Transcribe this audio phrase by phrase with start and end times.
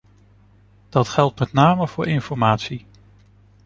[0.89, 2.85] Dat geldt met name voor informatie.